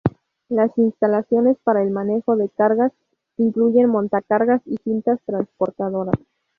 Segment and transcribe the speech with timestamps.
[0.49, 2.91] Las instalaciones para el manejo de cargas
[3.37, 6.15] incluyen montacargas y cintas transportadoras.